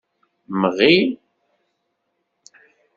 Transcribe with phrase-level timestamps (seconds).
[0.61, 0.93] Mɣi.